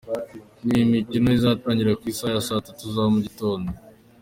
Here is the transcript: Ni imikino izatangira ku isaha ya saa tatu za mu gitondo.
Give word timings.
Ni 0.65 0.75
imikino 0.85 1.27
izatangira 1.37 1.97
ku 1.99 2.05
isaha 2.11 2.33
ya 2.35 2.45
saa 2.47 2.65
tatu 2.67 2.83
za 2.93 3.03
mu 3.13 3.17
gitondo. 3.25 3.69